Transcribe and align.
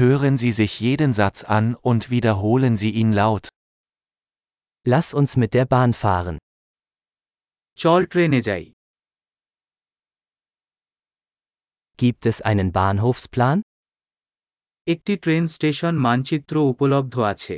Hören 0.00 0.37
Sie 0.37 0.51
sich 0.51 0.79
jeden 0.79 1.11
Satz 1.13 1.43
an 1.43 1.75
und 1.75 2.09
wiederholen 2.09 2.77
Sie 2.77 2.91
ihn 2.91 3.11
laut. 3.11 3.49
Lass 4.85 5.13
uns 5.13 5.35
mit 5.37 5.53
der 5.53 5.65
Bahn 5.65 5.93
fahren. 5.93 6.37
চল 7.83 8.01
ট্রেনে 8.11 8.39
যাই 8.47 8.63
Gibt 12.01 12.23
es 12.31 12.37
einen 12.49 12.69
Bahnhofsplan? 12.77 13.57
একটি 14.93 15.13
train 15.23 15.43
station 15.55 15.93
মানচিত্র 16.05 16.55
উপলব্ধ 16.71 17.15
আছে 17.31 17.57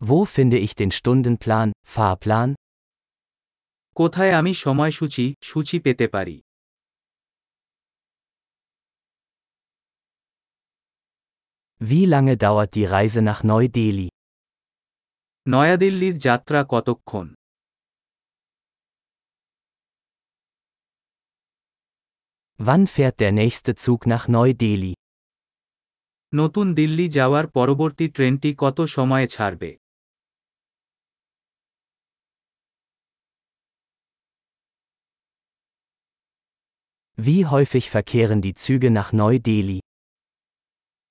Wo 0.00 0.24
finde 0.24 0.58
ich 0.58 0.74
den 0.76 0.90
Stundenplan, 0.90 1.72
Fahrplan? 1.94 2.54
কোথায় 3.98 4.32
আমি 4.40 4.52
সময়সূচি 4.64 5.26
সূচি 5.42 5.76
পেতে 5.84 6.06
পারি 6.14 6.36
Wie 11.80 12.06
lange 12.06 12.36
dauert 12.36 12.70
die 12.76 12.86
Reise 12.86 13.20
nach 13.28 13.40
Neu-Delhi? 13.50 14.08
নয়াদিল্লির 15.46 16.16
যাত্রা 16.26 16.60
কতক্ষণ 16.72 17.26
Wann 22.60 22.84
fährt 22.86 23.16
der 23.20 23.32
nächste 23.32 23.70
Zug 23.84 24.00
nach 24.12 24.24
Neu-Delhi? 24.28 24.92
নতুন 26.32 26.66
দিল্লি 26.74 27.06
যাওয়ার 27.08 27.46
পরবর্তী 27.48 28.06
ট্রেনটি 28.08 28.50
কত 28.58 28.78
সময়ে 28.96 29.28
ছাড়বে 29.28 29.70
Wie 37.27 37.45
häufig 37.53 37.85
verkehren 37.95 38.39
die 38.45 38.55
Züge 38.63 38.89
nach 38.97 39.09
Neu-Delhi? 39.21 39.79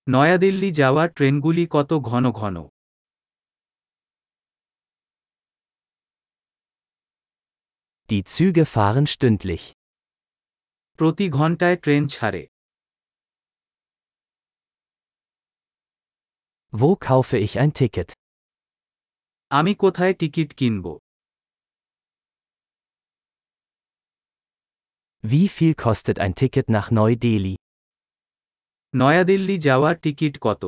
নয়াদিল্লি 0.07 0.71
যাওয়ার 0.81 1.09
ট্রেনগুলি 1.17 1.65
কত 1.75 1.91
ঘন 2.11 2.25
ঘন 2.41 2.57
Die 8.09 8.25
Züge 8.35 8.65
fahren 8.75 9.07
stündlich. 9.15 9.65
প্রতি 10.99 11.27
ঘন্টায় 11.39 11.77
ট্রেন 11.85 12.03
ছাড়ে 12.15 12.43
Wo 16.73 16.91
kaufe 17.09 17.37
ich 17.47 17.53
ein 17.63 17.73
Ticket? 17.79 18.09
আমি 19.51 19.73
কোথায় 19.83 20.15
টিকিট 20.21 20.51
কিনব 20.61 20.87
Wie 25.27 25.49
viel 25.49 25.75
kostet 25.75 26.19
ein 26.19 26.35
Ticket 26.35 26.67
nach 26.77 26.89
Neu-Delhi? 26.99 27.55
New Delhi 28.95 29.57
যাওয়ার 29.67 29.95
টিকিট 30.05 30.35
কত 30.47 30.63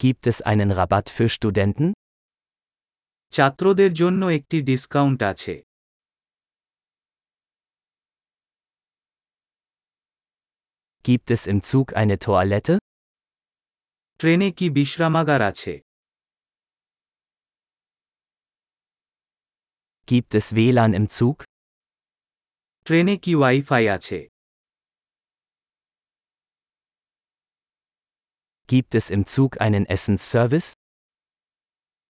Gibt 0.00 0.24
es 0.26 0.38
einen 0.50 0.70
Rabatt 0.78 1.08
für 1.16 1.28
Studenten? 1.36 1.86
ছাত্রদের 3.32 3.90
জন্য 4.00 4.22
একটি 4.38 4.56
ডিসকাউন্ট 4.70 5.20
আছে 5.32 5.54
Gibt 11.04 11.28
es 11.30 11.42
im 11.52 11.58
Zug 11.70 11.86
eine 12.00 12.16
Toilette? 12.26 12.74
ট্রেনে 14.20 14.48
কি 14.58 14.66
বিশ্রামাগার 14.76 15.40
আছে 15.50 15.72
Gibt 20.06 20.34
es 20.34 20.46
WLAN 20.56 20.92
im 20.94 21.06
Zug? 21.16 21.36
ট্রেনে 22.86 23.14
কি 23.24 23.32
ওয়াইফাই 23.40 23.84
আছে 23.96 24.18
Gibt 28.68 28.92
es 28.94 29.06
im 29.16 29.22
Zug 29.34 29.52
einen 29.64 29.84
Essensservice? 29.94 30.68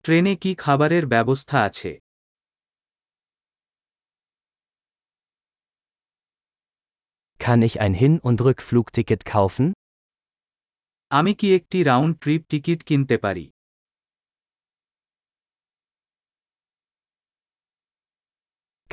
ট্রেনে 0.04 0.34
কি 0.42 0.50
খাবারের 0.64 1.04
ব্যবস্থা 1.14 1.56
আছে 1.68 1.92
Kann 7.40 7.62
ich 7.62 7.80
ein 7.80 7.94
Hin- 7.94 8.20
und 8.20 8.38
Rückflugticket 8.46 9.20
kaufen? 9.34 9.66
আমি 11.10 11.32
কি 11.40 11.48
একটি 11.58 11.78
রাউন্ড 11.90 12.12
ট্রিপ 12.22 12.42
টিকিট 12.52 12.80
কিনতে 12.88 13.16
পারি 13.24 13.44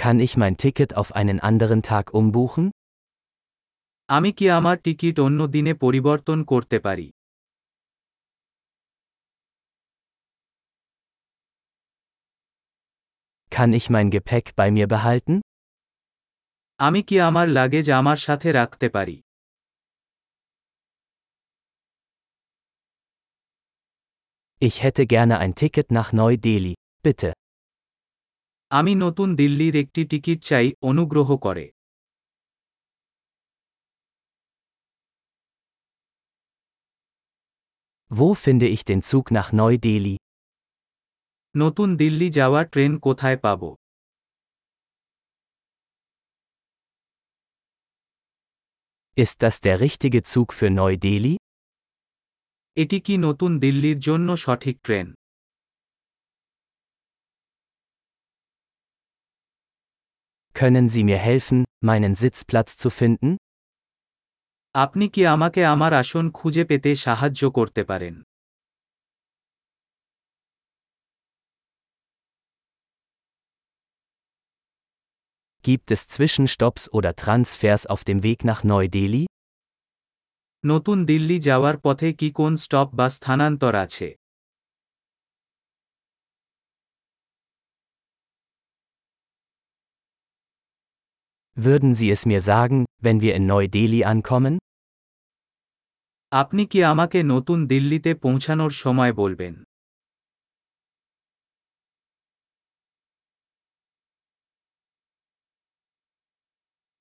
Kann 0.01 0.19
ich 0.19 0.37
mein 0.37 0.55
Ticket 0.57 0.95
auf 0.95 1.09
einen 1.19 1.39
anderen 1.49 1.81
Tag 1.89 2.05
umbuchen? 2.19 2.65
আমি 4.09 4.31
কি 4.37 4.45
আমার 4.59 4.77
টিকিট 4.85 5.15
অন্য 5.25 5.39
দিনে 5.55 5.73
পরিবর্তন 5.83 6.39
করতে 6.51 6.77
পারি 6.85 7.07
Kann 13.55 13.71
ich 13.79 13.85
mein 13.95 14.09
Gepäck 14.15 14.45
bei 14.59 14.67
mir 14.75 14.87
behalten? 14.95 15.33
আমি 16.79 17.01
কি 17.07 17.15
আমার 17.29 17.47
লাগেজ 17.57 17.87
আমার 17.99 18.17
সাথে 18.27 18.49
রাখতে 18.59 18.87
পারি 18.95 19.17
Ich 24.61 24.75
hätte 24.83 25.03
gerne 25.15 25.35
ein 25.43 25.53
Ticket 25.61 25.87
nach 25.97 26.09
Neu-Delhi, 26.19 26.73
bitte. 27.05 27.29
আমি 28.72 28.92
নতুন 29.04 29.28
দিল্লির 29.40 29.74
একটি 29.82 30.02
টিকিট 30.10 30.38
চাই 30.48 30.66
অনুগ্রহ 30.90 31.28
করে 31.46 31.64
Wo 38.10 38.28
finde 38.34 38.66
ich 38.74 38.82
den 38.84 39.00
Zug 39.00 39.26
nach 39.30 39.50
Neu-Delhi? 39.52 40.16
নতুন 41.54 41.88
দিল্লি 41.96 42.28
যাওয়া 42.38 42.60
ট্রেন 42.72 42.92
কোথায় 43.06 43.38
পাব 43.44 43.62
Ist 49.16 49.36
das 49.42 49.56
der 49.60 49.76
richtige 49.80 50.20
Zug 50.32 50.48
für 50.58 50.70
Neu-Delhi? 50.80 51.34
এটি 52.76 52.98
কি 53.06 53.14
নতুন 53.26 53.50
দিল্লির 53.64 53.98
জন্য 54.08 54.28
সঠিক 54.44 54.76
train 54.86 55.06
Können 60.53 60.85
Sie 60.89 61.03
mir 61.03 61.19
helfen, 61.29 61.59
meinen 61.89 62.13
Sitzplatz 62.15 62.71
zu 62.77 62.89
finden? 62.89 63.29
আপনি 64.75 65.05
কি 65.09 65.21
আমাকে 65.27 65.61
আমার 65.65 65.91
আসন 65.93 66.25
খুঁজে 66.31 66.63
পেতে 66.65 66.91
সাহায্য 67.05 67.41
করতে 67.51 67.81
পারেন 67.83 68.15
Gibt 75.65 75.91
es 75.91 76.07
Zwischenstopps 76.07 76.83
oder 76.93 77.15
Transfers 77.15 77.85
auf 77.87 78.01
dem 78.03 78.19
Weg 78.23 78.39
nach 78.45 78.61
Neu-Delhi? 78.63 79.25
নতুন 80.63 80.97
দিল্লি 81.05 81.37
যাওয়ার 81.39 81.77
পথে 81.79 82.07
কি 82.13 82.27
কোন 82.31 82.53
স্টপ 82.55 82.87
বা 82.93 83.07
স্থানান্তর 83.09 83.73
আছে 83.75 84.07
Würden 91.55 91.95
Sie 91.95 92.09
es 92.11 92.25
mir 92.25 92.41
sagen, 92.41 92.85
wenn 93.01 93.21
wir 93.21 93.33
in 93.35 93.45
Neu-Delhi 93.45 94.03
ankommen? 94.13 94.57
আপনি 96.31 96.63
কি 96.65 96.79
আমাকে 96.83 97.23
নতুন 97.23 97.67
দিল্লিতে 97.67 98.11
পৌঁছানোর 98.15 98.71
সময় 98.83 99.13
বলবেন 99.13 99.53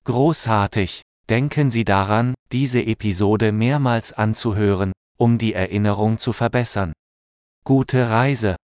Großartig! 0.09 0.91
Denken 1.29 1.69
Sie 1.69 1.83
daran, 1.83 2.33
diese 2.53 2.81
Episode 2.81 3.51
mehrmals 3.51 4.13
anzuhören, 4.13 4.91
um 5.17 5.37
die 5.37 5.53
Erinnerung 5.53 6.17
zu 6.17 6.31
verbessern. 6.31 6.93
Gute 7.65 8.09
Reise! 8.09 8.55